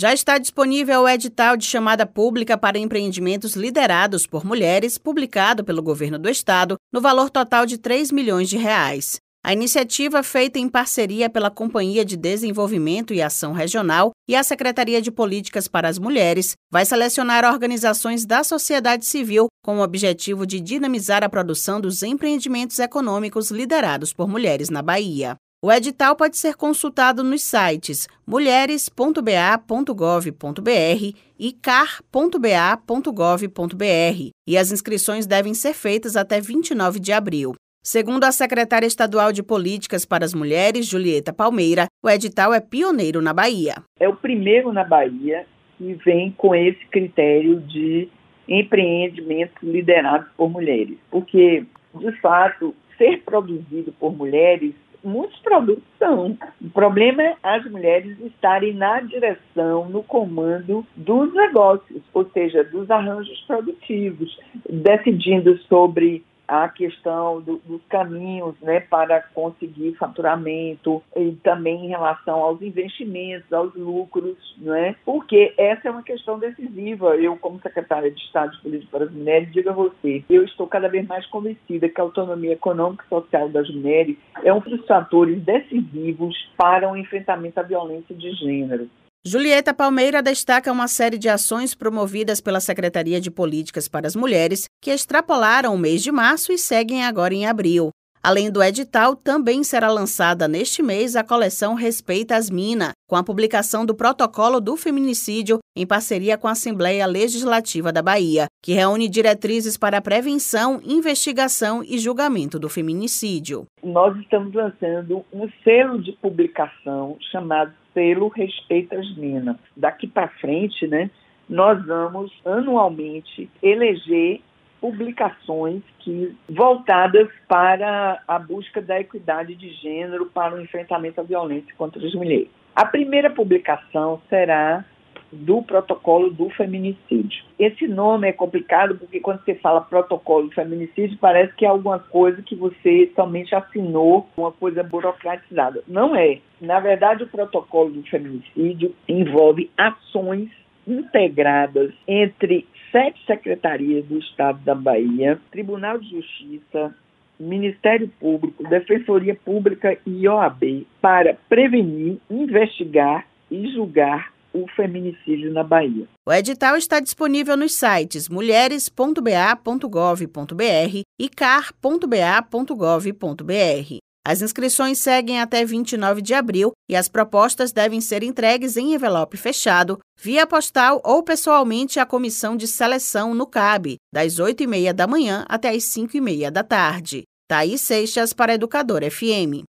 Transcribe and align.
Já 0.00 0.14
está 0.14 0.38
disponível 0.38 1.00
o 1.00 1.08
edital 1.08 1.56
de 1.56 1.64
chamada 1.64 2.06
pública 2.06 2.56
para 2.56 2.78
empreendimentos 2.78 3.56
liderados 3.56 4.28
por 4.28 4.46
mulheres, 4.46 4.96
publicado 4.96 5.64
pelo 5.64 5.82
governo 5.82 6.20
do 6.20 6.30
estado, 6.30 6.76
no 6.92 7.00
valor 7.00 7.30
total 7.30 7.66
de 7.66 7.78
3 7.78 8.12
milhões 8.12 8.48
de 8.48 8.56
reais. 8.56 9.16
A 9.44 9.52
iniciativa, 9.52 10.22
feita 10.22 10.56
em 10.56 10.68
parceria 10.68 11.28
pela 11.28 11.50
Companhia 11.50 12.04
de 12.04 12.16
Desenvolvimento 12.16 13.12
e 13.12 13.20
Ação 13.20 13.52
Regional 13.52 14.12
e 14.28 14.36
a 14.36 14.44
Secretaria 14.44 15.02
de 15.02 15.10
Políticas 15.10 15.66
para 15.66 15.88
as 15.88 15.98
Mulheres, 15.98 16.52
vai 16.70 16.86
selecionar 16.86 17.44
organizações 17.44 18.24
da 18.24 18.44
sociedade 18.44 19.04
civil 19.04 19.48
com 19.64 19.78
o 19.78 19.82
objetivo 19.82 20.46
de 20.46 20.60
dinamizar 20.60 21.24
a 21.24 21.28
produção 21.28 21.80
dos 21.80 22.04
empreendimentos 22.04 22.78
econômicos 22.78 23.50
liderados 23.50 24.12
por 24.12 24.28
mulheres 24.28 24.70
na 24.70 24.80
Bahia. 24.80 25.36
O 25.60 25.72
edital 25.72 26.14
pode 26.14 26.38
ser 26.38 26.54
consultado 26.54 27.24
nos 27.24 27.42
sites 27.42 28.06
mulheres.ba.gov.br 28.24 31.18
e 31.36 31.52
car.ba.gov.br 31.52 34.30
e 34.46 34.56
as 34.56 34.70
inscrições 34.70 35.26
devem 35.26 35.54
ser 35.54 35.74
feitas 35.74 36.14
até 36.14 36.40
29 36.40 37.00
de 37.00 37.12
abril. 37.12 37.56
Segundo 37.82 38.22
a 38.22 38.30
secretária 38.30 38.86
estadual 38.86 39.32
de 39.32 39.42
Políticas 39.42 40.04
para 40.04 40.24
as 40.24 40.32
Mulheres, 40.32 40.86
Julieta 40.86 41.32
Palmeira, 41.32 41.86
o 42.04 42.08
edital 42.08 42.54
é 42.54 42.60
pioneiro 42.60 43.20
na 43.20 43.34
Bahia. 43.34 43.82
É 43.98 44.08
o 44.08 44.14
primeiro 44.14 44.72
na 44.72 44.84
Bahia 44.84 45.44
que 45.76 45.94
vem 46.04 46.30
com 46.38 46.54
esse 46.54 46.86
critério 46.86 47.60
de 47.62 48.06
empreendimentos 48.46 49.60
liderados 49.60 50.28
por 50.36 50.48
mulheres. 50.48 50.98
Porque, 51.10 51.66
de 51.96 52.12
fato, 52.20 52.76
ser 52.96 53.24
produzido 53.24 53.92
por 53.98 54.16
mulheres 54.16 54.72
muitos 55.02 55.38
produtos 55.40 55.84
são. 55.98 56.36
O 56.60 56.70
problema 56.70 57.22
é 57.22 57.36
as 57.42 57.64
mulheres 57.70 58.18
estarem 58.20 58.74
na 58.74 59.00
direção, 59.00 59.88
no 59.88 60.02
comando 60.02 60.84
dos 60.96 61.32
negócios, 61.34 62.02
ou 62.12 62.28
seja, 62.30 62.64
dos 62.64 62.90
arranjos 62.90 63.40
produtivos, 63.46 64.38
decidindo 64.68 65.56
sobre 65.68 66.24
a 66.48 66.68
questão 66.68 67.40
do, 67.42 67.58
dos 67.58 67.82
caminhos 67.88 68.54
né, 68.62 68.80
para 68.80 69.20
conseguir 69.34 69.94
faturamento 69.96 71.02
e 71.14 71.32
também 71.42 71.84
em 71.84 71.88
relação 71.88 72.38
aos 72.38 72.62
investimentos, 72.62 73.52
aos 73.52 73.74
lucros, 73.74 74.36
né, 74.58 74.96
porque 75.04 75.52
essa 75.58 75.88
é 75.88 75.90
uma 75.90 76.02
questão 76.02 76.38
decisiva. 76.38 77.14
Eu, 77.16 77.36
como 77.36 77.60
secretária 77.60 78.10
de 78.10 78.20
Estado 78.20 78.52
de 78.52 78.62
Política 78.62 78.90
para 78.90 79.04
as 79.04 79.12
Mulheres, 79.12 79.52
digo 79.52 79.68
a 79.68 79.74
você, 79.74 80.24
eu 80.30 80.44
estou 80.44 80.66
cada 80.66 80.88
vez 80.88 81.06
mais 81.06 81.26
convencida 81.26 81.88
que 81.88 82.00
a 82.00 82.04
autonomia 82.04 82.52
econômica 82.52 83.04
e 83.04 83.08
social 83.08 83.48
das 83.50 83.68
mulheres 83.68 84.16
é 84.42 84.52
um 84.52 84.60
dos 84.60 84.86
fatores 84.86 85.42
decisivos 85.42 86.34
para 86.56 86.90
o 86.90 86.96
enfrentamento 86.96 87.60
à 87.60 87.62
violência 87.62 88.14
de 88.14 88.30
gênero. 88.32 88.88
Julieta 89.24 89.74
Palmeira 89.74 90.22
destaca 90.22 90.70
uma 90.70 90.86
série 90.86 91.18
de 91.18 91.28
ações 91.28 91.74
promovidas 91.74 92.40
pela 92.40 92.60
Secretaria 92.60 93.20
de 93.20 93.30
Políticas 93.30 93.88
para 93.88 94.06
as 94.06 94.14
Mulheres 94.14 94.66
que 94.80 94.92
extrapolaram 94.92 95.74
o 95.74 95.78
mês 95.78 96.02
de 96.02 96.12
março 96.12 96.52
e 96.52 96.58
seguem 96.58 97.04
agora 97.04 97.34
em 97.34 97.44
abril. 97.44 97.90
Além 98.22 98.50
do 98.50 98.62
edital, 98.62 99.14
também 99.14 99.62
será 99.62 99.88
lançada 99.88 100.48
neste 100.48 100.82
mês 100.82 101.14
a 101.14 101.22
coleção 101.22 101.74
Respeita 101.74 102.36
as 102.36 102.50
Mina, 102.50 102.92
com 103.06 103.16
a 103.16 103.22
publicação 103.22 103.86
do 103.86 103.94
Protocolo 103.94 104.60
do 104.60 104.76
Feminicídio 104.76 105.58
em 105.76 105.86
parceria 105.86 106.36
com 106.36 106.48
a 106.48 106.52
Assembleia 106.52 107.06
Legislativa 107.06 107.92
da 107.92 108.02
Bahia, 108.02 108.46
que 108.62 108.72
reúne 108.72 109.08
diretrizes 109.08 109.76
para 109.76 110.00
prevenção, 110.00 110.80
investigação 110.84 111.84
e 111.84 111.98
julgamento 111.98 112.58
do 112.58 112.68
feminicídio. 112.68 113.64
Nós 113.82 114.18
estamos 114.18 114.52
lançando 114.52 115.24
um 115.32 115.48
selo 115.62 116.02
de 116.02 116.12
publicação 116.12 117.16
chamado 117.30 117.72
Selo 117.94 118.28
Respeita 118.28 118.98
as 118.98 119.16
Mina. 119.16 119.58
Daqui 119.76 120.08
para 120.08 120.28
frente, 120.28 120.86
né, 120.88 121.08
nós 121.48 121.84
vamos 121.86 122.32
anualmente 122.44 123.48
eleger 123.62 124.40
publicações 124.80 125.82
que 126.00 126.36
voltadas 126.48 127.28
para 127.46 128.22
a 128.26 128.38
busca 128.38 128.80
da 128.80 129.00
equidade 129.00 129.54
de 129.54 129.70
gênero 129.74 130.26
para 130.26 130.54
o 130.54 130.60
enfrentamento 130.60 131.20
à 131.20 131.24
violência 131.24 131.74
contra 131.76 132.04
as 132.04 132.14
mulheres. 132.14 132.48
A 132.74 132.86
primeira 132.86 133.28
publicação 133.28 134.20
será 134.28 134.84
do 135.30 135.62
protocolo 135.62 136.30
do 136.30 136.48
feminicídio. 136.50 137.44
Esse 137.58 137.86
nome 137.86 138.28
é 138.28 138.32
complicado 138.32 138.96
porque 138.96 139.20
quando 139.20 139.44
você 139.44 139.54
fala 139.56 139.80
protocolo 139.80 140.48
do 140.48 140.54
feminicídio 140.54 141.18
parece 141.20 141.54
que 141.54 141.64
é 141.64 141.68
alguma 141.68 141.98
coisa 141.98 142.40
que 142.42 142.54
você 142.54 143.10
somente 143.14 143.54
assinou, 143.54 144.28
uma 144.36 144.52
coisa 144.52 144.82
burocratizada. 144.82 145.82
Não 145.86 146.16
é. 146.16 146.38
Na 146.60 146.80
verdade, 146.80 147.24
o 147.24 147.28
protocolo 147.28 147.90
do 147.90 148.02
feminicídio 148.04 148.94
envolve 149.06 149.70
ações 149.76 150.48
integradas 150.88 151.92
entre 152.06 152.66
sete 152.90 153.20
secretarias 153.26 154.04
do 154.06 154.18
Estado 154.18 154.58
da 154.64 154.74
Bahia, 154.74 155.38
Tribunal 155.50 155.98
de 155.98 156.10
Justiça, 156.10 156.94
Ministério 157.38 158.10
Público, 158.18 158.66
Defensoria 158.68 159.34
Pública 159.34 159.96
e 160.04 160.26
OAB 160.26 160.86
para 161.00 161.38
prevenir, 161.48 162.18
investigar 162.28 163.26
e 163.50 163.72
julgar 163.72 164.32
o 164.52 164.66
feminicídio 164.74 165.52
na 165.52 165.62
Bahia. 165.62 166.06
O 166.26 166.32
edital 166.32 166.76
está 166.76 166.98
disponível 167.00 167.56
nos 167.56 167.74
sites 167.74 168.28
mulheres.ba.gov.br 168.28 171.02
e 171.20 171.28
car.ba.gov.br. 171.28 174.07
As 174.28 174.42
inscrições 174.42 174.98
seguem 174.98 175.40
até 175.40 175.64
29 175.64 176.20
de 176.20 176.34
abril 176.34 176.72
e 176.86 176.94
as 176.94 177.08
propostas 177.08 177.72
devem 177.72 177.98
ser 177.98 178.22
entregues 178.22 178.76
em 178.76 178.92
envelope 178.92 179.38
fechado, 179.38 179.98
via 180.20 180.46
postal 180.46 181.00
ou 181.02 181.22
pessoalmente 181.22 181.98
à 181.98 182.04
comissão 182.04 182.54
de 182.54 182.68
seleção 182.68 183.32
no 183.32 183.46
CAB, 183.46 183.96
das 184.12 184.34
8h30 184.34 184.92
da 184.92 185.06
manhã 185.06 185.46
até 185.48 185.70
as 185.70 185.84
5h30 185.84 186.50
da 186.50 186.62
tarde. 186.62 187.22
Thaís 187.48 187.80
Seixas 187.80 188.34
para 188.34 188.52
Educador 188.52 189.00
FM. 189.02 189.64